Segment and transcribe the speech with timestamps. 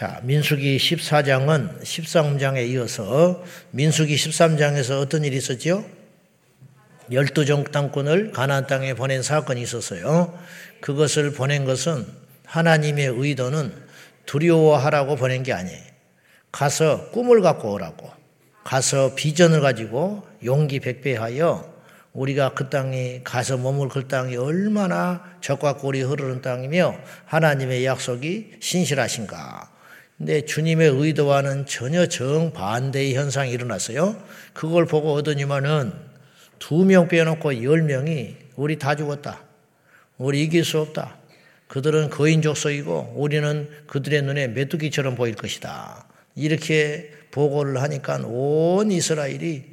[0.00, 5.84] 자, 민수기 14장은 13장에 이어서 민수기 13장에서 어떤 일이 있었죠?
[7.12, 10.32] 열두 정탐꾼을 가나안 땅에 보낸 사건이 있었어요.
[10.80, 12.06] 그것을 보낸 것은
[12.46, 13.74] 하나님의 의도는
[14.24, 15.82] 두려워하라고 보낸 게 아니에요.
[16.50, 18.10] 가서 꿈을 갖고 오라고.
[18.64, 21.74] 가서 비전을 가지고 용기 백배하여
[22.14, 26.96] 우리가 그 땅에 가서 머물 그 땅이 얼마나 적과 꿀이 흐르는 땅이며
[27.26, 29.79] 하나님의 약속이 신실하신가.
[30.20, 34.22] 근데 주님의 의도와는 전혀 정반대의 현상이 일어났어요.
[34.52, 35.94] 그걸 보고 얻으니만은
[36.58, 39.42] 두 명 빼놓고 열 명이 우리 다 죽었다.
[40.18, 41.16] 우리 이길 수 없다.
[41.68, 46.06] 그들은 거인 족속이고 우리는 그들의 눈에 메뚜기처럼 보일 것이다.
[46.34, 49.72] 이렇게 보고를 하니까 온 이스라엘이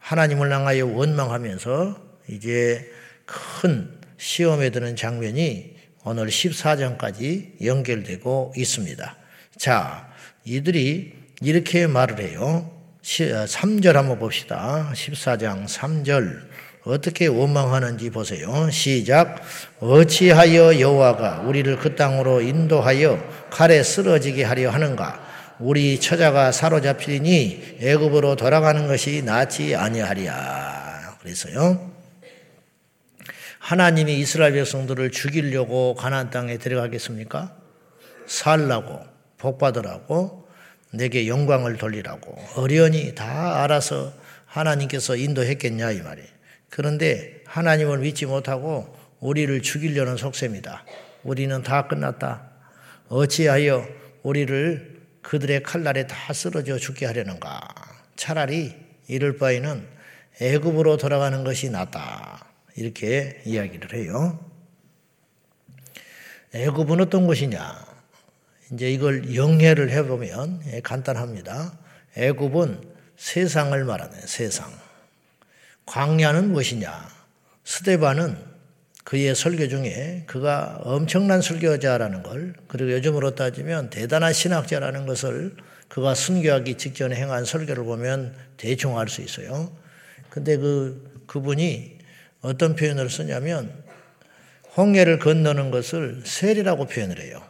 [0.00, 2.84] 하나님을 향하여 원망하면서 이제
[3.26, 9.23] 큰 시험에 드는 장면이 오늘 14장까지 연결되고 있습니다.
[9.58, 10.08] 자,
[10.44, 12.70] 이들이 이렇게 말을 해요.
[13.02, 14.90] 3절 어, 한번 봅시다.
[14.94, 16.54] 14장 3절.
[16.84, 18.68] 어떻게 원망하는지 보세요.
[18.70, 19.40] 시작.
[19.80, 25.24] 어찌하여 여호와가 우리를 그 땅으로 인도하여 칼에 쓰러지게 하려 하는가?
[25.60, 31.16] 우리 처자가 사로잡히니 애굽으로 돌아가는 것이 낫지 아니하리야.
[31.20, 31.90] 그래서요.
[33.60, 37.56] 하나님이 이스라엘 백성들을 죽이려고 가나안 땅에 들어가겠습니까?
[38.26, 39.13] 살라고
[39.44, 40.48] 복 받으라고
[40.90, 44.10] 내게 영광을 돌리라고 어련히 다 알아서
[44.46, 46.28] 하나님께서 인도했겠냐 이 말이에요.
[46.70, 50.86] 그런데 하나님을 믿지 못하고 우리를 죽이려는 속셈이다.
[51.24, 52.48] 우리는 다 끝났다.
[53.08, 53.86] 어찌하여
[54.22, 57.60] 우리를 그들의 칼날에 다 쓰러져 죽게 하려는가?
[58.16, 58.74] 차라리
[59.08, 59.86] 이럴 바에는
[60.40, 62.46] 애굽으로 돌아가는 것이 낫다.
[62.76, 64.40] 이렇게 이야기를 해요.
[66.54, 67.93] 애굽은 어떤 것이냐?
[68.72, 71.78] 이제 이걸 영해를 해보면 예, 간단합니다.
[72.16, 72.80] 애굽은
[73.16, 74.72] 세상을 말하네, 세상.
[75.86, 77.08] 광야는 무엇이냐?
[77.64, 78.36] 스데반은
[79.04, 85.56] 그의 설교 중에 그가 엄청난 설교자라는 걸 그리고 요즘으로 따지면 대단한 신학자라는 것을
[85.88, 89.70] 그가 순교하기 직전에 행한 설교를 보면 대충 알 수 있어요.
[90.30, 91.98] 근데 그 그분이
[92.40, 93.84] 어떤 표현을 쓰냐면
[94.76, 97.42] 홍해를 건너는 것을 세리라고 표현을 해요.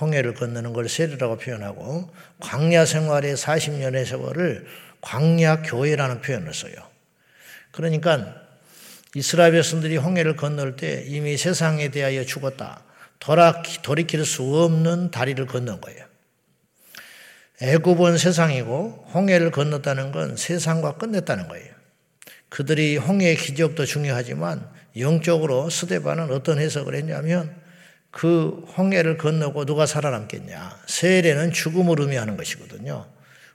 [0.00, 2.10] 홍해를 건너는 걸 세리라고 표현하고
[2.40, 4.66] 광야 생활의 40년의 세월을
[5.00, 6.72] 광야 교회라는 표현을 써요.
[7.70, 8.34] 그러니까
[9.14, 12.82] 이스라엘 백성들이 홍해를 건널 때 이미 세상에 대하여 죽었다.
[13.20, 16.04] 돌아, 돌이킬 수 없는 다리를 건넌 거예요.
[17.62, 21.72] 애굽은 세상이고 홍해를 건넜다는 건 세상과 끝냈다는 거예요.
[22.48, 24.68] 그들이 홍해의 기적도 중요하지만
[24.98, 27.54] 영적으로 스데반은 어떤 해석을 했냐면
[28.14, 30.82] 그 홍해를 건너고 누가 살아남겠냐.
[30.86, 33.06] 세례는 죽음을 의미하는 것이거든요.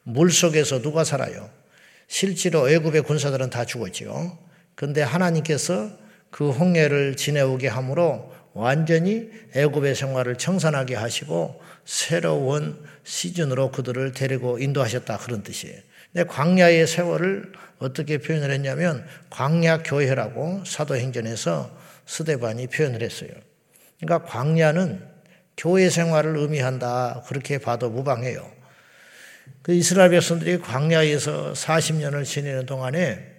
[0.03, 1.50] 물 속에서 누가 살아요?
[2.09, 4.38] 실제로 애굽의 군사들은 다 죽었지요.
[4.75, 5.90] 그런데 하나님께서
[6.30, 15.41] 그 홍해를 지내오게 함으로 완전히 애굽의 생활을 청산하게 하시고 새로운 시즌으로 그들을 데리고 인도하셨다 그런
[15.41, 15.80] 뜻이에요.
[16.12, 23.30] 근데 광야의 세월을 어떻게 표현을 했냐면 광야 교회라고 사도행전에서 스데반이 표현을 했어요.
[23.99, 25.07] 그러니까 광야는
[25.57, 28.49] 교회 생활을 의미한다 그렇게 봐도 무방해요.
[29.61, 33.35] 그 이스라엘 백성들이 광야에서 40년을 지내는 동안에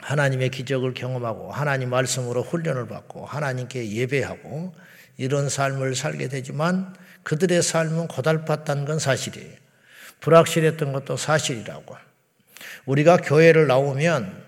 [0.00, 4.74] 하나님의 기적을 경험하고 하나님 말씀으로 훈련을 받고 하나님께 예배하고
[5.16, 9.56] 이런 삶을 살게 되지만 그들의 삶은 고달팠다는 건 사실이에요.
[10.20, 11.96] 불확실했던 것도 사실이라고.
[12.86, 14.44] 우리가 교회를 나오면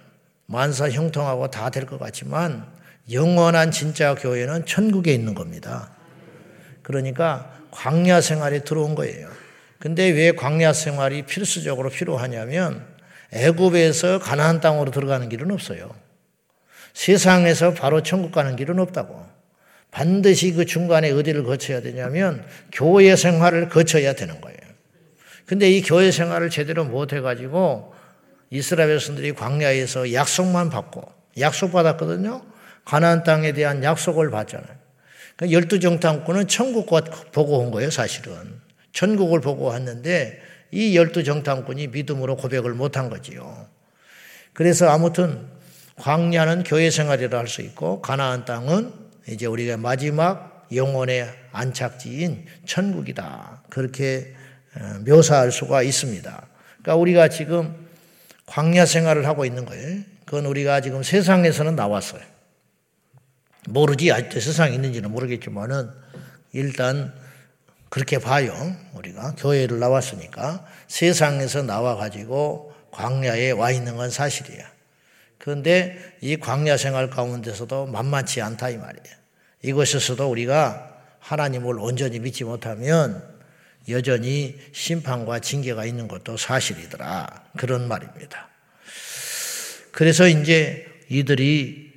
[0.46, 2.66] 만사 형통하고 다 될 것 같지만
[3.12, 5.90] 영원한 진짜 교회는 천국에 있는 겁니다.
[6.82, 9.28] 그러니까 광야 생활에 들어온 거예요.
[9.78, 12.86] 근데 왜 광야 생활이 필수적으로 필요하냐면
[13.32, 15.94] 애굽에서 가나안 땅으로 들어가는 길은 없어요.
[16.92, 19.24] 세상에서 바로 천국 가는 길은 없다고.
[19.90, 24.58] 반드시 그 중간에 어디를 거쳐야 되냐면 교회 생활을 거쳐야 되는 거예요.
[25.46, 27.94] 근데 이 교회 생활을 제대로 못 해가지고
[28.50, 31.02] 이스라엘 백성들이 광야에서 약속만 받고
[31.38, 32.42] 약속 받았거든요.
[32.84, 34.80] 가나안 땅에 대한 약속을 받잖아요.
[35.36, 36.90] 그 열두 정탐꾼은 천국
[37.32, 38.60] 보고 온 거예요, 사실은.
[38.92, 40.40] 천국을 보고 왔는데
[40.72, 43.66] 이 열두 정탐꾼이 믿음으로 고백을 못한 거지요.
[44.52, 45.46] 그래서 아무튼
[45.96, 48.92] 광야는 교회 생활이라 할 수 있고 가나안 땅은
[49.28, 53.64] 이제 우리가 마지막 영혼의 안착지인 천국이다.
[53.70, 54.34] 그렇게
[54.76, 56.46] 어, 묘사할 수가 있습니다.
[56.82, 57.88] 그러니까 우리가 지금
[58.46, 60.02] 광야 생활을 하고 있는 거예요.
[60.24, 62.22] 그건 우리가 지금 세상에서는 나왔어요.
[63.68, 65.90] 모르지 아직도 세상에 있는지는 모르겠지만은
[66.52, 67.14] 일단
[67.88, 68.76] 그렇게 봐요.
[68.94, 74.70] 우리가 교회를 나왔으니까 세상에서 나와 가지고 광야에 와 있는 건 사실이야.
[75.38, 79.16] 그런데 이 광야 생활 가운데서도 만만치 않다 이 말이에요.
[79.62, 83.22] 이곳에서도 우리가 하나님을 온전히 믿지 못하면
[83.88, 87.44] 여전히 심판과 징계가 있는 것도 사실이더라.
[87.56, 88.48] 그런 말입니다.
[89.90, 91.89] 그래서 이제 이들이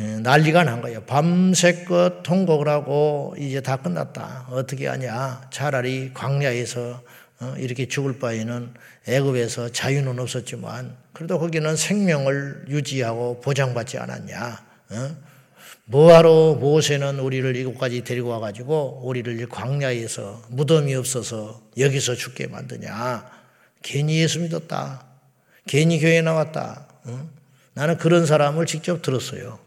[0.00, 1.02] 난리가 난 거예요.
[1.02, 4.46] 밤새껏 통곡을 하고 이제 다 끝났다.
[4.50, 5.48] 어떻게 하냐.
[5.50, 7.02] 차라리 광야에서
[7.40, 8.74] 어, 이렇게 죽을 바에는
[9.08, 14.66] 애굽에서 자유는 없었지만 그래도 거기는 생명을 유지하고 보장받지 않았냐.
[14.90, 15.16] 어?
[15.86, 23.26] 뭐하러 모세는 우리를 이곳까지 데리고 와가지고 우리를 광야에서 무덤이 없어서 여기서 죽게 만드냐.
[23.82, 25.04] 괜히 예수 믿었다.
[25.66, 26.86] 괜히 교회 나왔다.
[27.04, 27.30] 어?
[27.72, 29.58] 나는 그런 사람을 직접 들었어요.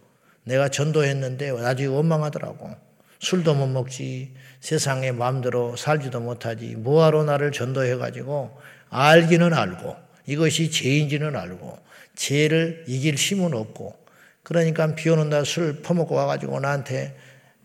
[0.44, 2.72] 내가 전도했는데 나중에 원망하더라고.
[3.20, 4.34] 술도 못 먹지.
[4.60, 6.76] 세상에 마음대로 살지도 못하지.
[6.76, 8.58] 뭐하러 나를 전도해가지고
[8.90, 9.96] 알기는 알고
[10.26, 11.80] 이것이 죄인지는 알고
[12.16, 13.96] 죄를 이길 힘은 없고
[14.44, 17.18] 그러니까 비 오는 날 술 퍼먹고 와가지고 나한테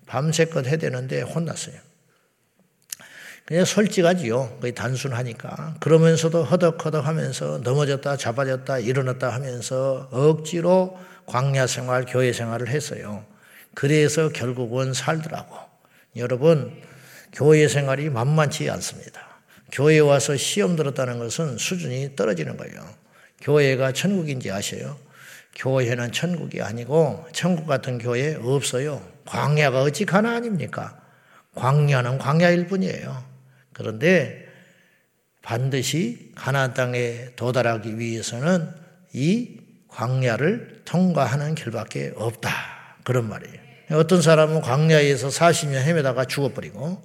[0.07, 1.88] 밤새껏 해대는데 혼났어요.
[3.49, 4.59] 그냥 솔직하지요.
[4.61, 5.77] 거의 단순하니까.
[5.81, 13.25] 그러면서도 허덕허덕 하면서 넘어졌다 잡아졌다 일어났다 하면서 억지로 광야 생활, 교회 생활을 했어요.
[13.73, 15.57] 그래서 결국은 살더라고.
[16.17, 16.79] 여러분,
[17.33, 19.41] 교회 생활이 만만치 않습니다.
[19.73, 22.87] 교회 와서 시험 들었다는 것은 수준이 떨어지는 거예요.
[23.41, 24.99] 교회가 천국인지 아셔요?
[25.57, 29.03] 교회는 천국이 아니고 천국 같은 교회 없어요.
[29.25, 31.01] 광야가 어찌 가나 아닙니까?
[31.55, 33.28] 광야는 광야일 뿐이에요.
[33.79, 34.47] 그런데
[35.41, 38.69] 반드시 가나안 땅에 도달하기 위해서는
[39.15, 42.51] 이 광야를 통과하는 길밖에 없다.
[43.05, 43.57] 그런 말이에요.
[43.93, 47.03] 어떤 사람은 광야에서 40년 헤매다가 죽어버리고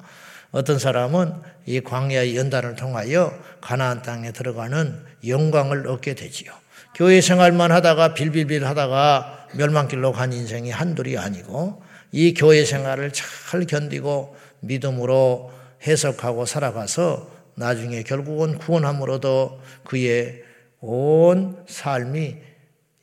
[0.52, 1.34] 어떤 사람은
[1.66, 3.32] 이 광야의 연단을 통하여
[3.62, 6.52] 가나안 땅에 들어가는 영광을 얻게 되지요.
[6.96, 11.82] 교회 생활만 하다가 빌빌빌 하다가 멸망길로 간 인생이 한둘이 아니고
[12.12, 15.52] 이 교회 생활을 잘 견디고 믿음으로
[15.86, 20.44] 해석하고 살아가서 나중에 결국은 구원함을 얻어 그의
[20.80, 22.38] 온 삶이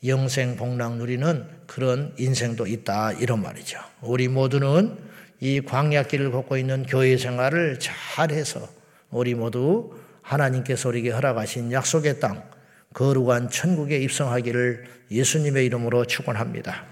[0.07, 3.79] 영생 복락 누리는 그런 인생도 있다 이런 말이죠.
[4.03, 4.97] 우리 모두는
[5.41, 8.69] 이 광야길을 걷고 있는 교회 생활을 잘해서
[9.11, 12.45] 우리 모두 하나님께서 우리에게 허락하신 약속의 땅
[12.95, 16.85] 거룩한 천국에 입성하기를 예수님의 이름으로 축원합니다.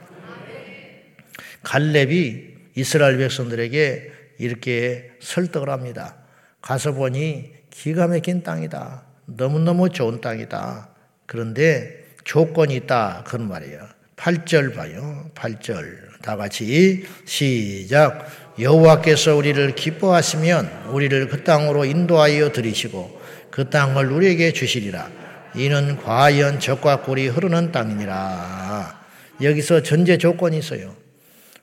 [1.63, 2.47] 갈렙이
[2.77, 6.17] 이스라엘 백성들에게 이렇게 설득을 합니다.
[6.63, 9.03] 가서 보니 기가 막힌 땅이다.
[9.27, 10.89] 너무너무 좋은 땅이다.
[11.27, 13.25] 그런데 조건이 있다.
[13.27, 13.81] 그런 말이에요.
[14.17, 15.31] 8절 봐요.
[15.35, 16.09] 8절.
[16.23, 18.27] 다 같이 시작.
[18.59, 23.21] 여호와께서 우리를 기뻐하시면 우리를 그 땅으로 인도하여 들이시고
[23.51, 25.11] 그 땅을 우리에게 주시리라.
[25.55, 29.01] 이는 과연 적과 꿀이 흐르는 땅이니라.
[29.41, 30.95] 여기서 전제 조건이 있어요.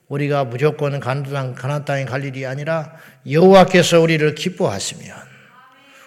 [0.07, 2.93] 우리가 무조건 가나안 땅에 갈 일이 아니라
[3.29, 5.15] 여호와께서 우리를 기뻐하시면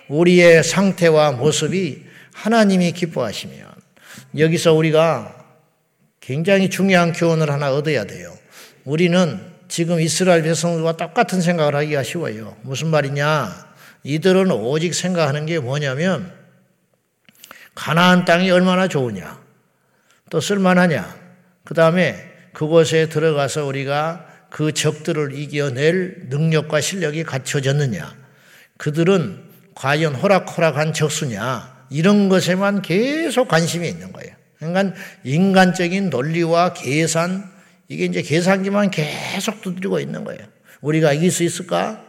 [0.08, 3.66] 우리의 상태와 모습이 하나님이 기뻐하시면
[4.38, 5.34] 여기서 우리가
[6.20, 8.36] 굉장히 중요한 교훈을 하나 얻어야 돼요.
[8.84, 12.56] 우리는 지금 이스라엘 백성들과 똑같은 생각을 하기가 쉬워요.
[12.62, 13.68] 무슨 말이냐?
[14.04, 16.32] 이들은 오직 생각하는 게 뭐냐면
[17.74, 19.40] 가나안 땅이 얼마나 좋으냐.
[20.30, 21.16] 또 쓸만하냐.
[21.64, 22.27] 그 다음에
[22.58, 28.16] 그곳에 들어가서 우리가 그 적들을 이겨낼 능력과 실력이 갖춰졌느냐.
[28.78, 29.44] 그들은
[29.76, 31.86] 과연 호락호락한 적수냐.
[31.88, 34.34] 이런 것에만 계속 관심이 있는 거예요.
[34.58, 37.48] 그러니까 인간적인 논리와 계산,
[37.86, 40.44] 이게 이제 계산기만 계속 두드리고 있는 거예요.
[40.80, 42.04] 우리가 이길 수 있을까?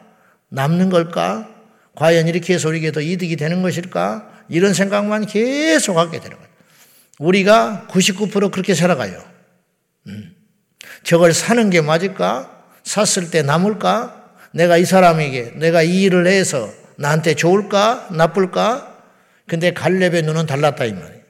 [0.49, 1.47] 남는 걸까?
[1.93, 4.45] 과연 이렇게 해서 우리에게 더 이득이 되는 것일까?
[4.49, 6.49] 이런 생각만 계속 하게 되는 거예요.
[7.19, 9.21] 우리가 99% 그렇게 살아가요.
[10.07, 10.38] 음.
[11.09, 12.51] 저걸 사는 게 맞을까?
[12.83, 14.29] 샀을 때 남을까?
[14.51, 18.09] 내가 이 사람에게 내가 이 일을 해서 나한테 좋을까?
[18.11, 18.95] 나쁠까?
[19.47, 21.21] 근데 갈렙의 눈은 달랐다 이 말이에요.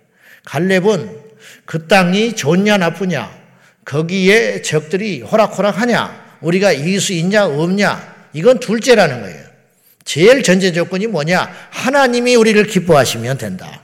[0.43, 1.19] 갈렙은
[1.63, 3.31] 그 땅이 좋냐 나쁘냐
[3.85, 9.45] 거기에 적들이 호락호락하냐 우리가 이길 수 있냐 없냐 이건 둘째라는 거예요.
[10.03, 11.49] 제일 전제 조건이 뭐냐?
[11.69, 13.81] 하나님이 우리를 기뻐하시면 된다.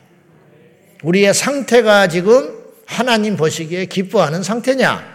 [1.04, 2.54] 우리의 상태가 지금
[2.86, 5.15] 하나님 보시기에 기뻐하는 상태냐?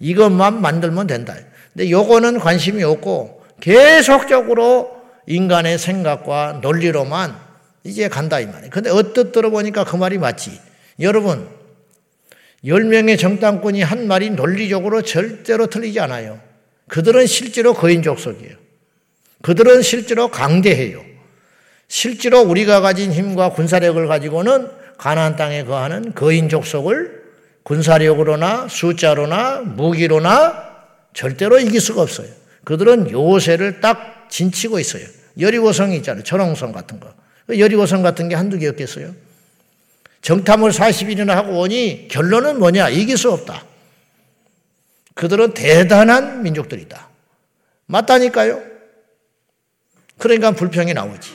[0.00, 1.34] 이것만 만들면 된다.
[1.72, 7.36] 근데 요거는 관심이 없고 계속적으로 인간의 생각과 논리로만
[7.84, 8.70] 이제 간다 이 말이에요.
[8.70, 10.60] 근데 어뜻 들어보니까 그 말이 맞지.
[11.00, 11.48] 여러분,
[12.64, 16.40] 10명의 정당권이 한 말이 논리적으로 절대로 틀리지 않아요.
[16.88, 18.56] 그들은 실제로 거인 족 속이에요.
[19.42, 21.02] 그들은 실제로 강대해요.
[21.86, 27.17] 실제로 우리가 가진 힘과 군사력을 가지고는 가나안 땅에 거하는 거인 족 속을
[27.68, 30.68] 군사력으로나 숫자로나 무기로나
[31.12, 32.26] 절대로 이길 수가 없어요.
[32.64, 35.06] 그들은 요새를 딱 진치고 있어요.
[35.38, 36.24] 여리고성이 있잖아요.
[36.24, 37.12] 철옹성 같은 거.
[37.46, 39.14] 그 여리고성 같은 게 한두 개였겠어요.
[40.22, 42.88] 정탐을 40일이나 하고 오니 결론은 뭐냐?
[42.88, 43.64] 이길 수 없다.
[45.12, 47.06] 그들은 대단한 민족들이다.
[47.84, 48.62] 맞다니까요?
[50.16, 51.32] 그러니까 불평이 나오지.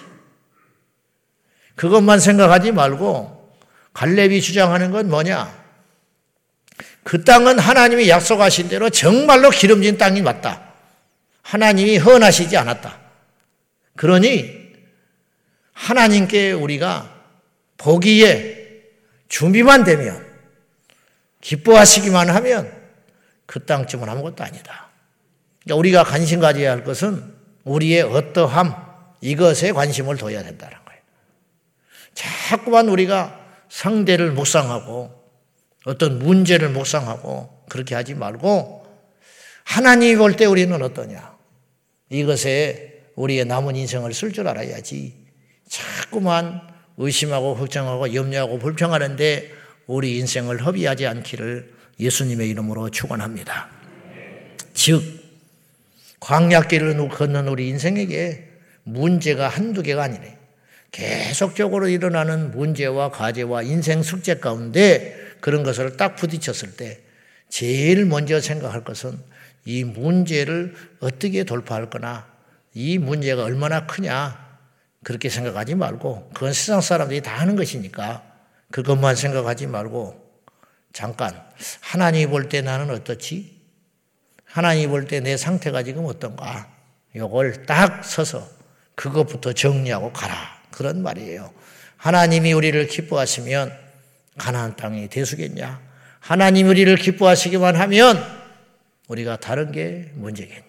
[1.75, 3.53] 그것만 생각하지 말고
[3.93, 5.62] 갈렙이 주장하는 건 뭐냐?
[7.03, 10.73] 그 땅은 하나님이 약속하신 대로 정말로 기름진 땅이 맞다.
[11.41, 12.99] 하나님이 헌하시지 않았다.
[13.95, 14.63] 그러니
[15.73, 17.13] 하나님께 우리가
[17.77, 18.63] 보기에
[19.27, 20.25] 준비만 되면
[21.41, 22.71] 기뻐하시기만 하면
[23.45, 24.89] 그 땅쯤은 아무것도 아니다.
[25.63, 27.33] 그러니까 우리가 관심 가져야 할 것은
[27.65, 28.75] 우리의 어떠함
[29.21, 31.01] 이것에 관심을 둬야 된다는 거예요.
[32.13, 35.22] 자꾸만 우리가 상대를 묵상하고
[35.85, 38.85] 어떤 문제를 묵상하고 그렇게 하지 말고
[39.65, 41.33] 하나님이 볼 때 우리는 어떠냐.
[42.09, 45.13] 이것에 우리의 남은 인생을 쓸 줄 알아야지.
[45.67, 46.61] 자꾸만
[46.97, 49.51] 의심하고 걱정하고 염려하고 불평하는데
[49.87, 53.69] 우리 인생을 허비하지 않기를 예수님의 이름으로 축원합니다.
[54.73, 55.01] 즉
[56.19, 58.49] 광약길을 걷는 우리 인생에게
[58.83, 60.37] 문제가 한두 개가 아니래.
[60.91, 67.01] 계속적으로 일어나는 문제와 과제와 인생 숙제 가운데 그런 것을 딱 부딪혔을 때
[67.49, 69.19] 제일 먼저 생각할 것은
[69.65, 72.25] 이 문제를 어떻게 돌파할 거나
[72.73, 74.39] 이 문제가 얼마나 크냐
[75.03, 78.23] 그렇게 생각하지 말고 그건 세상 사람들이 다 하는 것이니까
[78.71, 80.17] 그것만 생각하지 말고
[80.93, 81.43] 잠깐
[81.81, 83.59] 하나님이 볼 때 나는 어떻지?
[84.45, 86.71] 하나님이 볼 때 내 상태가 지금 어떤가?
[87.17, 88.47] 요걸 딱 서서
[88.95, 90.61] 그것부터 정리하고 가라.
[90.71, 91.51] 그런 말이에요.
[91.97, 93.82] 하나님이 우리를 기뻐하시면
[94.37, 95.81] 가나안 땅이 대수겠냐?
[96.19, 98.43] 하나님 우리를 기뻐하시기만 하면
[99.07, 100.63] 우리가 다른 게 문제겠냐?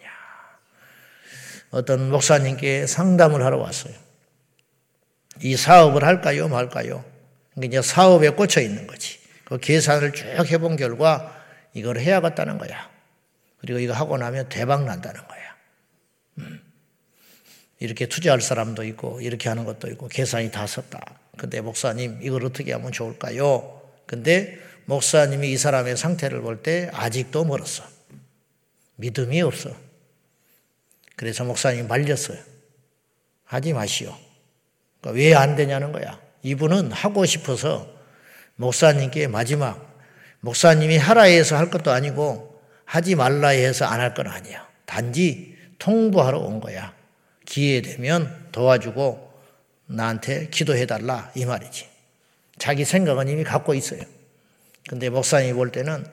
[1.71, 3.95] 어떤 목사님께 상담을 하러 왔어요.
[5.43, 7.05] 이 사업을 할까요, 말까요?
[7.55, 9.19] 그러니까 이제 사업에 꽂혀 있는 거지.
[9.45, 11.43] 그 계산을 쭉 해본 결과
[11.73, 12.91] 이걸 해야겠다는 거야.
[13.59, 15.57] 그리고 이거 하고 나면 대박 난다는 거야.
[16.39, 16.61] 음.
[17.81, 21.01] 이렇게 투자할 사람도 있고, 이렇게 하는 것도 있고, 계산이 다 섰다.
[21.37, 23.81] 근데 목사님, 이걸 어떻게 하면 좋을까요?
[24.07, 27.85] 근데 목사님이 이 사람의 상태를 볼 때 아직도 멀었어.
[28.97, 29.71] 믿음이 없어.
[31.17, 32.39] 그래서 목사님이 말렸어요.
[33.45, 34.15] 하지 마시오.
[35.01, 36.21] 그러니까 왜안 되냐는 거야.
[36.43, 37.89] 이분은 하고 싶어서
[38.57, 39.99] 목사님께 마지막
[40.41, 44.69] 목사님이 하라 해서 할 것도 아니고 하지 말라 해서 안 할 건 아니야.
[44.85, 46.95] 단지 통보하러 온 거야.
[47.47, 49.24] 기회 되면 도와주고
[49.87, 51.89] 나한테 기도해달라 이 말이지.
[52.59, 54.01] 자기 생각은 이미 갖고 있어요.
[54.89, 56.05] 근데 목사님이 볼 때는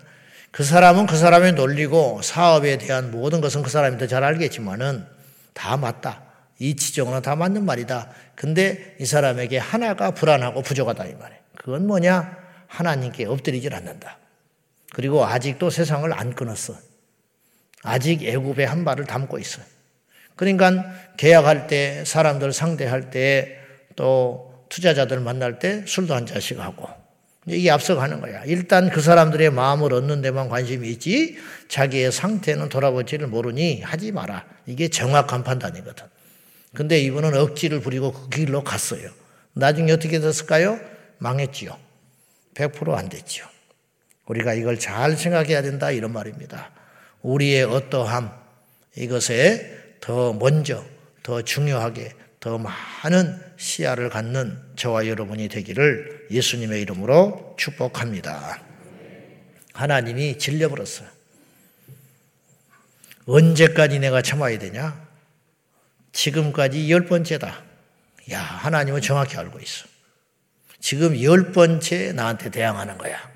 [0.51, 5.05] 그 사람은 그 사람이 놀리고 사업에 대한 모든 것은 그 사람이 더 잘 알겠지만은
[5.53, 6.23] 다 맞다.
[6.59, 8.09] 이치적으로 다 맞는 말이다.
[8.35, 11.41] 근데 이 사람에게 하나가 불안하고 부족하다 이 말이에요.
[11.57, 12.37] 그건 뭐냐?
[12.67, 14.17] 하나님께 엎드리질 않는다.
[14.93, 16.75] 그리고 아직도 세상을 안 끊었어.
[17.83, 19.61] 아직 애굽의 한 발을 담고 있어.
[20.35, 23.60] 그러니까 계약할 때 사람들 상대할 때
[23.95, 26.87] 또 투자자들 만날 때 술도 한 잔씩 하고
[27.47, 28.43] 이게 앞서가는 거야.
[28.45, 34.45] 일단 그 사람들의 마음을 얻는 데만 관심이 있지 자기의 상태는 돌아보지를 모르니 하지 마라.
[34.67, 36.05] 이게 정확한 판단이거든.
[36.73, 39.09] 근데 이분은 억지를 부리고 그 길로 갔어요.
[39.53, 40.79] 나중에 어떻게 됐을까요?
[41.17, 41.77] 망했지요.
[42.53, 43.45] 100%안 됐지요.
[44.27, 46.71] 우리가 이걸 잘 생각해야 된다 이런 말입니다.
[47.21, 48.31] 우리의 어떠함
[48.95, 50.83] 이것에 더 먼저
[51.23, 58.59] 더 중요하게 더 많은 시야를 갖는 저와 여러분이 되기를 예수님의 이름으로 축복합니다.
[59.73, 61.07] 하나님이 질려버렸어요.
[63.27, 65.07] 언제까지 내가 참아야 되냐?
[66.13, 67.63] 지금까지 열 번째다.
[68.31, 69.85] 야, 하나님은 정확히 알고 있어.
[70.79, 73.31] 지금 열 번째 나한테 대항하는 거야.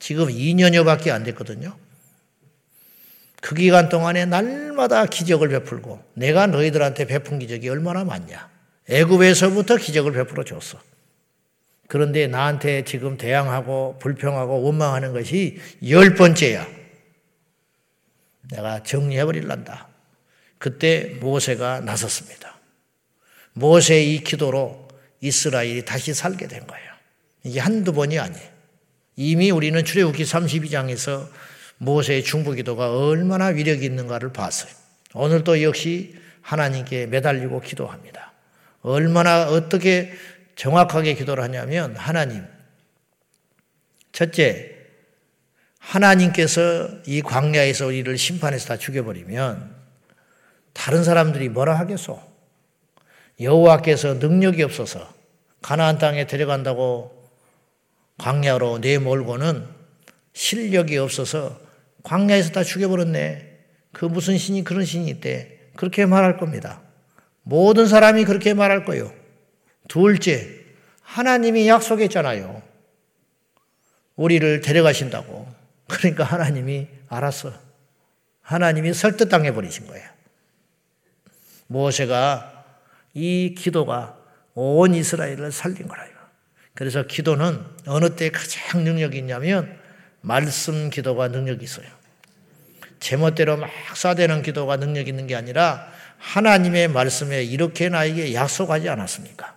[0.00, 1.76] 지금 2년여밖에 안 됐거든요.
[3.44, 8.48] 그 기간 동안에 날마다 기적을 베풀고 내가 너희들한테 베푼 기적이 얼마나 많냐.
[8.88, 10.80] 애굽에서부터 기적을 베풀어 줬어.
[11.86, 16.66] 그런데 나한테 지금 대항하고 불평하고 원망하는 것이 열 번째야.
[18.50, 19.88] 내가 정리해 버릴란다.
[20.56, 22.58] 그때 모세가 나섰습니다.
[23.52, 24.88] 모세의 이 기도로
[25.20, 26.92] 이스라엘이 다시 살게 된 거예요.
[27.42, 28.48] 이게 한두 번이 아니에요.
[29.16, 31.28] 이미 우리는 출애굽기 32장에서
[31.84, 34.72] 모세의 중보기도가 얼마나 위력이 있는가를 봤어요.
[35.14, 38.32] 오늘도 역시 하나님께 매달리고 기도합니다.
[38.82, 40.12] 얼마나 어떻게
[40.56, 42.44] 정확하게 기도를 하냐면 하나님
[44.12, 44.74] 첫째
[45.78, 49.74] 하나님께서 이 광야에서 우리를 심판해서 다 죽여버리면
[50.72, 52.20] 다른 사람들이 뭐라 하겠소?
[53.40, 55.12] 여호와께서 능력이 없어서
[55.62, 57.30] 가나안 땅에 데려간다고
[58.18, 59.66] 광야로 내몰고는
[60.32, 61.63] 실력이 없어서
[62.04, 63.58] 광야에서 다 죽여버렸네.
[63.92, 65.58] 그 무슨 신이 그런 신이 있대.
[65.74, 66.80] 그렇게 말할 겁니다.
[67.42, 69.12] 모든 사람이 그렇게 말할 거예요.
[69.88, 70.48] 둘째,
[71.02, 72.62] 하나님이 약속했잖아요.
[74.16, 75.52] 우리를 데려가신다고.
[75.88, 77.52] 그러니까 하나님이 알았어.
[78.42, 80.08] 하나님이 설득당해 버리신 거예요.
[81.66, 82.64] 모세가
[83.14, 84.18] 이 기도가
[84.54, 86.12] 온 이스라엘을 살린 거라요.
[86.74, 89.78] 그래서 기도는 어느 때 가장 능력이 있냐면
[90.24, 91.86] 말씀 기도가 능력이 있어요.
[92.98, 95.86] 제멋대로 막 쏴대는 기도가 능력 있는 게 아니라
[96.18, 99.54] 하나님의 말씀에 이렇게 나에게 약속하지 않았습니까?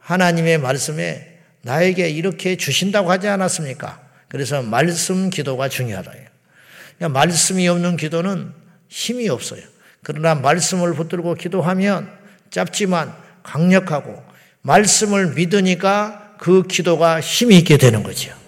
[0.00, 4.02] 하나님의 말씀에 나에게 이렇게 주신다고 하지 않았습니까?
[4.28, 6.10] 그래서 말씀 기도가 중요하다.
[6.10, 8.52] 그러니까 말씀이 없는 기도는
[8.88, 9.62] 힘이 없어요.
[10.02, 12.10] 그러나 말씀을 붙들고 기도하면
[12.50, 14.22] 짧지만 강력하고
[14.60, 18.43] 말씀을 믿으니까 그 기도가 힘이 있게 되는 거죠.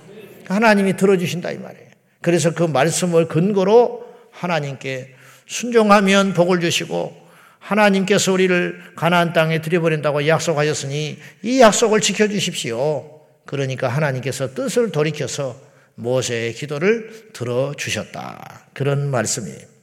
[0.49, 1.87] 하나님이 들어주신다 이 말이에요.
[2.21, 5.15] 그래서 그 말씀을 근거로 하나님께
[5.47, 7.27] 순종하면 복을 주시고
[7.59, 13.21] 하나님께서 우리를 가나안 땅에 들여버린다고 약속하셨으니 이 약속을 지켜주십시오.
[13.45, 15.61] 그러니까 하나님께서 뜻을 돌이켜서
[15.95, 18.69] 모세의 기도를 들어주셨다.
[18.73, 19.77] 그런 말씀이에요.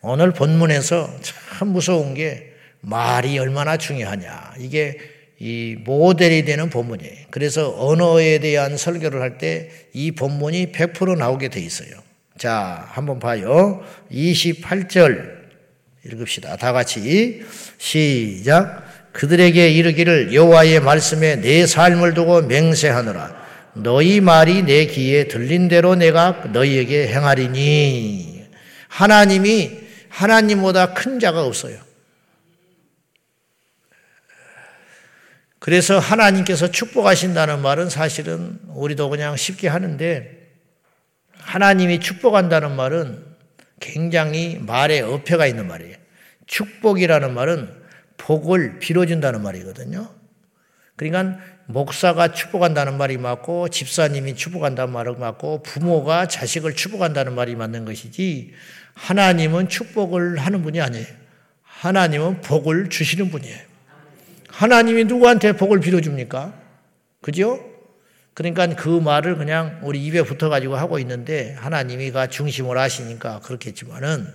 [0.00, 4.54] 오늘 본문에서 참 무서운 게 말이 얼마나 중요하냐.
[4.58, 4.98] 이게
[5.44, 7.26] 이 모델이 되는 본문이에요.
[7.30, 11.90] 그래서 언어에 대한 설교를 할 때 이 본문이 100% 나오게 돼 있어요.
[12.38, 13.82] 자, 한번 봐요.
[14.12, 15.42] 28절
[16.06, 16.56] 읽읍시다.
[16.56, 17.42] 다 같이
[17.78, 18.84] 시작.
[19.12, 23.42] 그들에게 이르기를 여호와의 말씀에 내 삶을 두고 맹세하노라.
[23.74, 28.44] 너희 말이 내 귀에 들린 대로 내가 너희에게 행하리니.
[28.88, 29.70] 하나님이
[30.08, 31.76] 하나님보다 큰 자가 없어요.
[35.62, 40.50] 그래서 하나님께서 축복하신다는 말은 사실은 우리도 그냥 쉽게 하는데
[41.38, 43.24] 하나님이 축복한다는 말은
[43.78, 45.94] 굉장히 말에 어폐가 있는 말이에요.
[46.48, 47.72] 축복이라는 말은
[48.16, 50.12] 복을 빌어준다는 말이거든요.
[50.96, 58.52] 그러니까 목사가 축복한다는 말이 맞고 집사님이 축복한다는 말이 맞고 부모가 자식을 축복한다는 말이 맞는 것이지
[58.94, 61.06] 하나님은 축복을 하는 분이 아니에요.
[61.62, 63.71] 하나님은 복을 주시는 분이에요.
[64.52, 66.52] 하나님이 누구한테 복을 빌어줍니까?
[67.22, 67.64] 그죠?
[68.34, 74.26] 그러니까 그 말을 그냥 우리 입에 붙어가지고 하고 있는데 하나님이가 중심을 하시니까 그렇겠지만은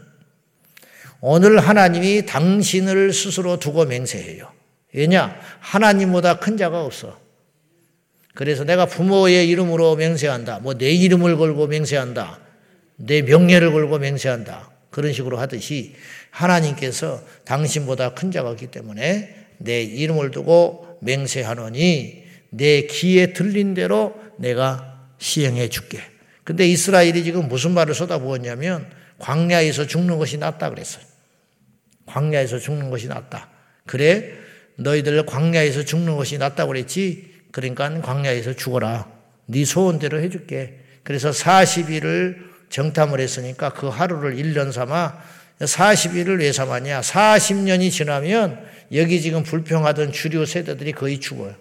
[1.22, 4.52] 오늘 하나님이 당신을 스스로 두고 맹세해요.
[4.94, 5.40] 왜냐?
[5.60, 7.20] 하나님보다 큰 자가 없어.
[8.34, 10.60] 그래서 내가 부모의 이름으로 맹세한다.
[10.60, 12.40] 뭐 내 이름을 걸고 맹세한다.
[12.98, 14.70] 내 명예를 걸고 맹세한다.
[14.92, 15.96] 그런 식으로 하듯이
[16.30, 25.06] 하나님께서 당신보다 큰 자가 없기 때문에 내 이름을 두고 맹세하노니 내 귀에 들린 대로 내가
[25.18, 26.00] 시행해 줄게.
[26.44, 28.90] 근데 이스라엘이 지금 무슨 말을 쏟아부었냐면
[29.20, 31.04] 광야에서 죽는 것이 낫다 그랬어요.
[32.06, 33.50] 광야에서 죽는 것이 낫다.
[33.86, 34.32] 그래
[34.78, 37.36] 너희들 광야에서 죽는 것이 낫다고 그랬지.
[37.52, 39.12] 그러니까 광야에서 죽어라.
[39.48, 40.80] 네 소원대로 해줄게.
[41.04, 45.20] 그래서 40일을 정탐을 했으니까 그 하루를 1년 삼아
[45.60, 47.02] 40일을 왜 삼았냐?
[47.02, 51.56] 40년이 지나면 여기 지금 불평하던 주류 세대들이 거의 죽어요.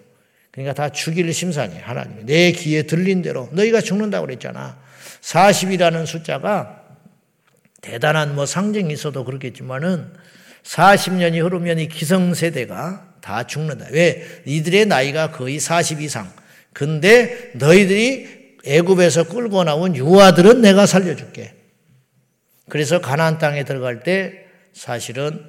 [0.51, 2.25] 그러니까 다 죽일 심산이 하나님.
[2.25, 4.77] 내 귀에 들린 대로 너희가 죽는다고 그랬잖아.
[5.21, 6.83] 40이라는 숫자가
[7.81, 10.13] 대단한 뭐 상징이 있어도 그렇겠지만은
[10.63, 13.87] 40년이 흐르면 이 기성세대가 다 죽는다.
[13.91, 14.25] 왜?
[14.45, 16.31] 이들의 나이가 거의 40 이상.
[16.73, 21.53] 근데 너희들이 애굽에서 끌고 나온 유아들은 내가 살려줄게.
[22.69, 25.47] 그래서 가나안 땅에 들어갈 때 사실은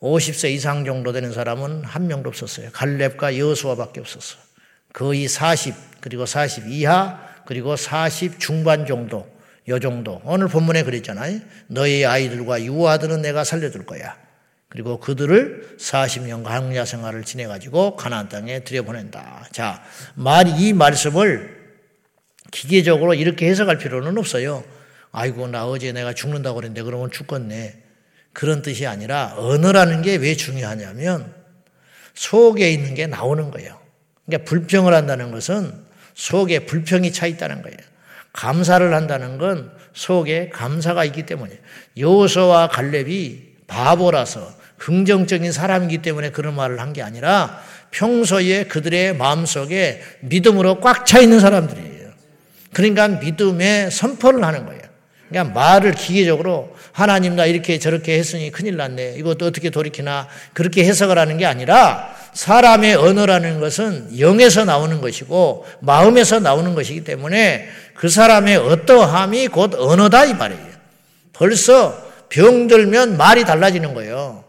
[0.00, 2.70] 50세 이상 정도 되는 사람은 한 명도 없었어요.
[2.72, 4.40] 갈렙과 여수아밖에 없었어요.
[4.92, 9.26] 거의 40 그리고 40 이하 그리고 40 중반 정도
[9.68, 11.40] 요 정도 오늘 본문에 그랬잖아요.
[11.68, 14.16] 너희 아이들과 유아들은 내가 살려줄 거야.
[14.68, 19.48] 그리고 그들을 40년 광야 생활을 지내 가지고 가나안 땅에 들여보낸다.
[19.52, 19.82] 자,
[20.14, 21.56] 말 이 말씀을
[22.50, 24.64] 기계적으로 이렇게 해석할 필요는 없어요.
[25.12, 27.82] 아이고 나 어제 내가 죽는다고 그랬는데 그러면 죽겠네.
[28.32, 31.34] 그런 뜻이 아니라 언어라는 게 왜 중요하냐면
[32.14, 33.78] 속에 있는 게 나오는 거예요.
[34.26, 35.72] 그러니까 불평을 한다는 것은
[36.14, 37.76] 속에 불평이 차 있다는 거예요.
[38.32, 41.58] 감사를 한다는 건 속에 감사가 있기 때문에
[41.96, 50.80] 여호수와 갈렙이 바보라서 긍정적인 사람이기 때문에 그런 말을 한 게 아니라 평소에 그들의 마음속에 믿음으로
[50.80, 52.10] 꽉 차 있는 사람들이에요.
[52.74, 54.82] 그러니까 믿음의 선포를 하는 거예요.
[55.28, 59.16] 그냥 말을 기계적으로 하나님 나 이렇게 저렇게 했으니 큰일 났네.
[59.18, 66.38] 이것도 어떻게 돌이키나 그렇게 해석을 하는 게 아니라 사람의 언어라는 것은 영에서 나오는 것이고 마음에서
[66.38, 70.76] 나오는 것이기 때문에 그 사람의 어떠함이 곧 언어다 이 말이에요.
[71.32, 74.44] 벌써 병들면 말이 달라지는 거예요.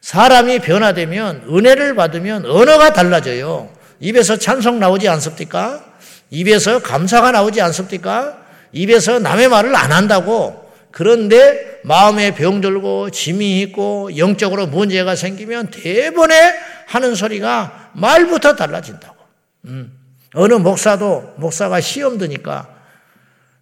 [0.00, 3.70] 사람이 변화되면 은혜를 받으면 언어가 달라져요.
[4.00, 5.84] 입에서 찬송 나오지 않습니까?
[6.30, 8.37] 입에서 감사가 나오지 않습니까?
[8.72, 10.68] 입에서 남의 말을 안 한다고.
[10.90, 16.34] 그런데 마음에 병들고 짐이 있고 영적으로 문제가 생기면 대번에
[16.86, 19.16] 하는 소리가 말부터 달라진다고.
[19.66, 19.92] 음.
[20.34, 22.74] 어느 목사도 목사가 시험 드니까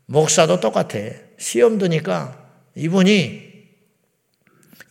[0.07, 0.99] 목사도 똑같아.
[1.39, 2.37] 시험 드니까
[2.75, 3.47] 이분이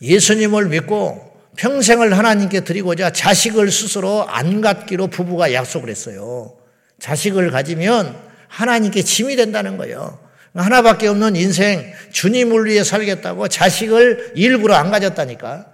[0.02, 1.26] 예수님을 믿고
[1.56, 6.54] 평생을 하나님께 드리고자 자식을 스스로 안 갖기로 부부가 약속을 했어요.
[6.98, 8.16] 자식을 가지면
[8.56, 10.18] 하나님께 짐이 된다는 거예요.
[10.54, 15.66] 하나밖에 없는 인생 주님을 위해 살겠다고 자식을 일부러 안 가졌다니까.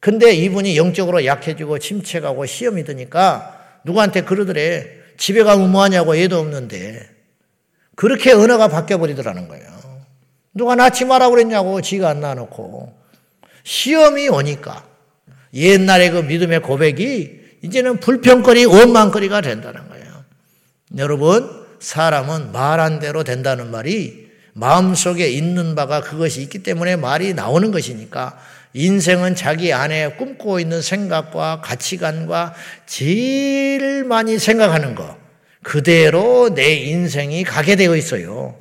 [0.00, 4.86] 근데 이분이 영적으로 약해지고 침체가고 시험이 드니까 누구한테 그러더래.
[5.18, 7.10] 집에 가면 뭐하냐고 애도 없는데.
[7.94, 9.66] 그렇게 언어가 바뀌어버리더라는 거예요.
[10.54, 12.96] 누가 낳지 마라 그랬냐고 지가 안 낳아놓고.
[13.64, 14.86] 시험이 오니까
[15.52, 20.24] 옛날에 그 믿음의 고백이 이제는 불평거리, 원망거리가 된다는 거예요.
[20.96, 28.38] 여러분, 사람은 말한 대로 된다는 말이 마음속에 있는 바가 그것이 있기 때문에 말이 나오는 것이니까
[28.74, 32.54] 인생은 자기 안에 꿈꾸고 있는 생각과 가치관과
[32.86, 35.16] 제일 많이 생각하는 것,
[35.62, 38.56] 그대로 내 인생이 가게 되어 있어요.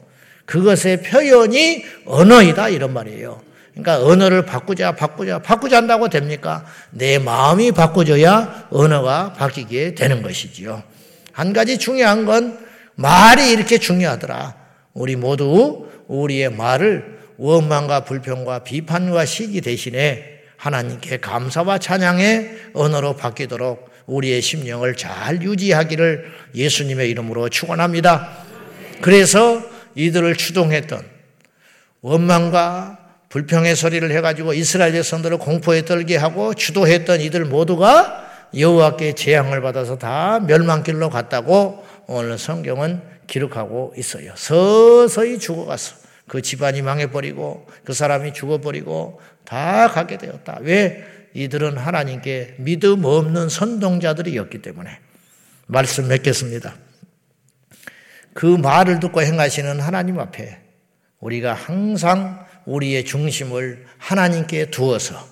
[0.46, 3.42] 그것의 표현이 언어이다, 이런 말이에요.
[3.74, 6.66] 그러니까 언어를 바꾸자, 바꾸자, 바꾸자 한다고 됩니까?
[6.90, 10.84] 내 마음이 바꿔져야 언어가 바뀌게 되는 것이지요.
[11.32, 12.67] 한 가지 중요한 건
[12.98, 14.56] 말이 이렇게 중요하더라.
[14.94, 24.42] 우리 모두 우리의 말을 원망과 불평과 비판과 시기 대신에 하나님께 감사와 찬양의 언어로 바뀌도록 우리의
[24.42, 28.30] 심령을 잘 유지하기를 예수님의 이름으로 축원합니다.
[29.02, 29.62] 그래서
[29.94, 31.02] 이들을 추동했던
[32.02, 32.98] 원망과
[33.30, 38.26] 불평의 소리를 해가지고 이스라엘 백성들을 공포에 떨게 하고 주도했던 이들 모두가
[38.58, 44.34] 여호와께 재앙을 받아서 다 멸망길로 갔다고 오늘 성경은 기록하고 있어요.
[44.36, 45.96] 서서히 죽어갔어.
[46.28, 50.60] 그 집안이 망해버리고 그 사람이 죽어버리고 다 가게 되었다.
[50.62, 51.06] 왜?
[51.34, 55.00] 이들은 하나님께 믿음 없는 선동자들이었기 때문에.
[55.68, 56.76] 말씀 맺겠습니다.
[58.34, 60.60] 그 말을 듣고 행하시는 하나님 앞에
[61.20, 65.28] 우리가 항상 우리의 중심을 하나님께 두어서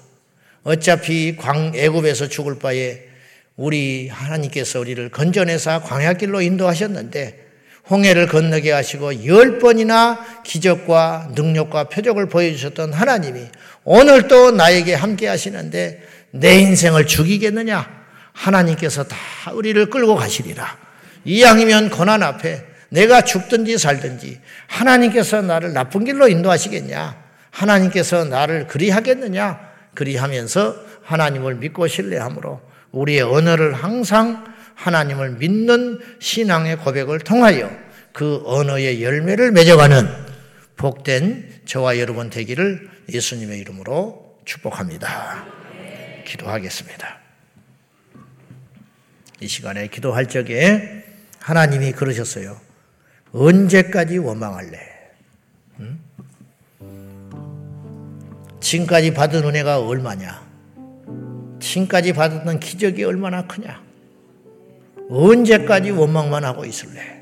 [0.64, 3.15] 어차피 광 애굽에서 죽을 바에
[3.56, 7.46] 우리 하나님께서 우리를 건져내사 광야길로 인도하셨는데
[7.90, 13.42] 홍해를 건너게 하시고 열 번이나 기적과 능력과 표적을 보여주셨던 하나님이
[13.84, 18.06] 오늘 또 나에게 함께 하시는데 내 인생을 죽이겠느냐?
[18.34, 19.16] 하나님께서 다
[19.54, 20.78] 우리를 끌고 가시리라.
[21.24, 27.24] 이왕이면 고난 앞에 내가 죽든지 살든지 하나님께서 나를 나쁜 길로 인도하시겠냐?
[27.52, 29.60] 하나님께서 나를 그리하겠느냐?
[29.94, 32.60] 그리하면서 하나님을 믿고 신뢰함으로
[32.96, 37.70] 우리의 언어를 항상 하나님을 믿는 신앙의 고백을 통하여
[38.14, 40.26] 그 언어의 열매를 맺어가는
[40.78, 45.46] 복된 저와 여러분 되기를 예수님의 이름으로 축복합니다.
[46.26, 47.20] 기도하겠습니다.
[49.42, 51.04] 이 시간에 기도할 적에
[51.40, 52.60] 하나님이 그러셨어요.
[53.34, 54.80] 언제까지 원망할래?
[55.82, 56.00] 응?
[58.62, 60.45] 지금까지 받은 은혜가 얼마냐?
[61.66, 63.82] 지금까지 받았던 기적이 얼마나 크냐?
[65.10, 67.22] 언제까지 원망만 하고 있을래?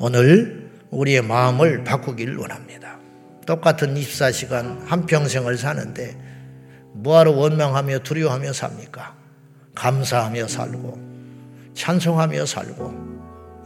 [0.00, 2.98] 오늘 우리의 마음을 바꾸기를 원합니다.
[3.46, 6.16] 똑같은 24시간 한평생을 사는데
[6.94, 9.14] 뭐하러 원망하며 두려워하며 삽니까?
[9.74, 11.12] 감사하며 살고
[11.74, 12.94] 찬송하며 살고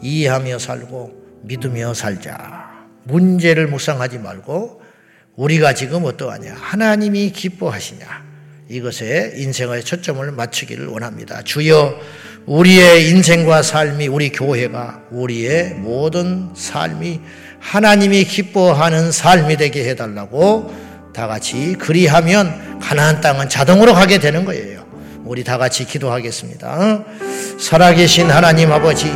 [0.02, 2.86] 이해하며 살고 믿으며 살자.
[3.04, 4.82] 문제를 묵상하지 말고
[5.36, 6.54] 우리가 지금 어떠하냐?
[6.54, 8.25] 하나님이 기뻐하시냐?
[8.68, 11.42] 이것에 인생의 초점을 맞추기를 원합니다.
[11.42, 12.00] 주여,
[12.46, 17.20] 우리의 인생과 삶이, 우리 교회가, 우리의 모든 삶이
[17.60, 20.74] 하나님이 기뻐하는 삶이 되게 해달라고
[21.14, 24.84] 다 같이 그리하면 가나안 땅은 자동으로 가게 되는 거예요.
[25.24, 27.04] 우리 다 같이 기도하겠습니다.
[27.58, 29.08] 살아계신 하나님 아버지,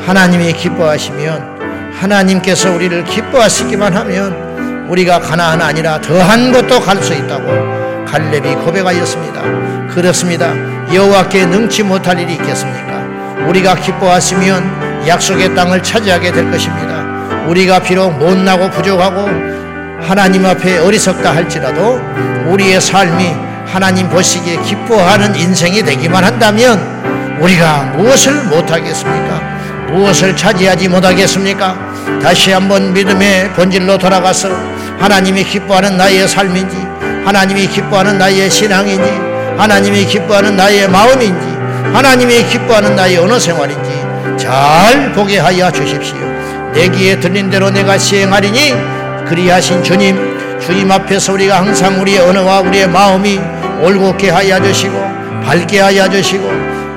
[0.00, 8.54] 하나님이 기뻐하시면 하나님께서 우리를 기뻐하시기만 하면 우리가 가나안 아니라 더한 것도 갈 수 있다고 갈렙이
[8.64, 9.42] 고백하였습니다.
[9.92, 10.52] 그렇습니다.
[10.94, 13.04] 여호와께 능치 못할 일이 있겠습니까?
[13.46, 17.04] 우리가 기뻐하시면 약속의 땅을 차지하게 될 것입니다.
[17.46, 19.28] 우리가 비록 못나고 부족하고
[20.00, 22.00] 하나님 앞에 어리석다 할지라도
[22.46, 23.34] 우리의 삶이
[23.66, 29.40] 하나님 보시기에 기뻐하는 인생이 되기만 한다면 우리가 무엇을 못하겠습니까?
[29.90, 31.76] 무엇을 차지하지 못하겠습니까?
[32.22, 34.48] 다시 한번 믿음의 본질로 돌아가서
[34.98, 36.85] 하나님이 기뻐하는 나의 삶인지
[37.26, 39.10] 하나님이 기뻐하는 나의 신앙인지
[39.58, 41.46] 하나님이 기뻐하는 나의 마음인지
[41.92, 44.06] 하나님이 기뻐하는 나의 언어 생활인지
[44.38, 46.16] 잘 보게 하여 주십시오.
[46.72, 48.74] 내 귀에 들린 대로 내가 시행하리니
[49.28, 53.40] 그리하신 주님 주님 앞에서 우리가 항상 우리의 언어와 우리의 마음이
[53.82, 54.94] 올곧게 하여 주시고
[55.44, 56.48] 밝게 하여 주시고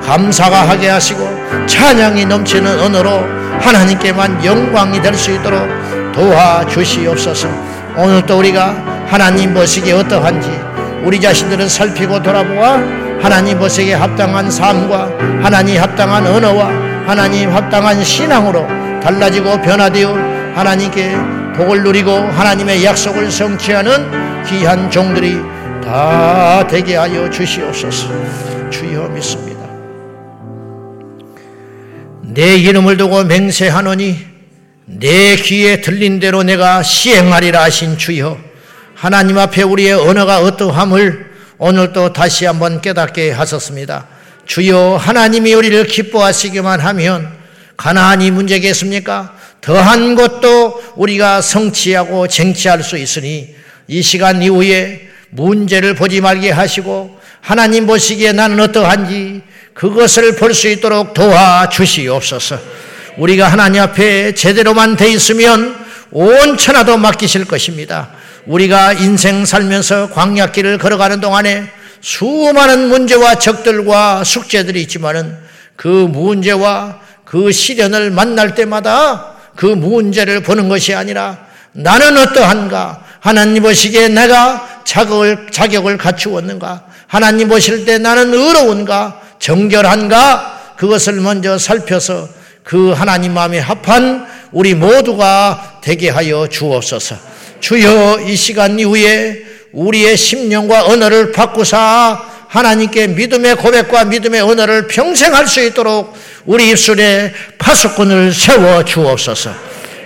[0.06, 1.28] 감사가 하게 하시고
[1.66, 3.10] 찬양이 넘치는 언어로
[3.60, 5.68] 하나님께만 영광이 될 수 있도록
[6.12, 7.48] 도와 주시옵소서
[7.96, 10.48] 오늘도 우리가 하나님 보시기에 어떠한지
[11.02, 12.74] 우리 자신들은 살피고 돌아보아
[13.20, 15.10] 하나님 보시기에 합당한 삶과
[15.42, 16.68] 하나님 합당한 언어와
[17.08, 18.64] 하나님 합당한 신앙으로
[19.00, 20.14] 달라지고 변화되어
[20.54, 21.16] 하나님께
[21.56, 25.40] 복을 누리고 하나님의 약속을 성취하는 귀한 종들이
[25.82, 28.08] 다 되게 하여 주시옵소서
[28.70, 29.60] 주여 믿습니다.
[32.22, 34.18] 내 이름을 두고 맹세하노니
[34.86, 38.49] 내 귀에 들린 대로 내가 시행하리라 하신 주여
[39.00, 44.06] 하나님 앞에 우리의 언어가 어떠함을 오늘도 다시 한번 깨닫게 하셨습니다.
[44.44, 47.32] 주여 하나님이 우리를 기뻐하시기만 하면
[47.78, 49.34] 가나안이 문제겠습니까?
[49.62, 53.54] 더한 것도 우리가 성취하고 쟁취할 수 있으니
[53.88, 59.40] 이 시간 이후에 문제를 보지 말게 하시고 하나님 보시기에 나는 어떠한지
[59.72, 62.58] 그것을 볼 수 있도록 도와주시옵소서.
[63.16, 65.74] 우리가 하나님 앞에 제대로만 돼 있으면
[66.10, 68.20] 온 천하도 맡기실 것입니다.
[68.46, 75.36] 우리가 인생 살면서 광약길을 걸어가는 동안에 수많은 문제와 적들과 숙제들이 있지만은
[75.76, 81.38] 그 문제와 그 시련을 만날 때마다 그 문제를 보는 것이 아니라
[81.72, 83.04] 나는 어떠한가?
[83.20, 86.84] 하나님 보시기에 내가 자격을, 자격을 갖추었는가?
[87.06, 89.20] 하나님 보실 때 나는 의로운가?
[89.38, 90.74] 정결한가?
[90.76, 92.28] 그것을 먼저 살펴서
[92.64, 97.29] 그 하나님 마음에 합한 우리 모두가 되게 하여 주옵소서.
[97.60, 99.42] 주여 이 시간 이후에
[99.72, 106.14] 우리의 심령과 언어를 바꾸사 하나님께 믿음의 고백과 믿음의 언어를 평생 할 수 있도록
[106.46, 109.50] 우리 입술에 파수꾼을 세워 주옵소서.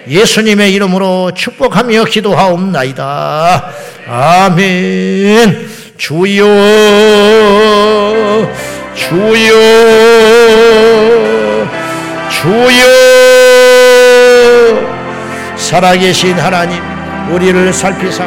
[0.08, 3.72] 예수님의 이름으로 축복하며 기도하옵나이다.
[4.06, 5.68] 아멘.
[5.96, 6.44] 주여,
[8.94, 9.54] 주여,
[12.28, 12.86] 주여,
[15.56, 16.93] 살아계신 하나님,
[17.30, 18.24] 우리를 살피사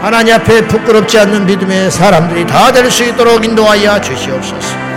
[0.00, 4.87] 하나님 앞에 부끄럽지 않는 믿음의 사람들이 다 될 수 있도록 인도하여 주시옵소서.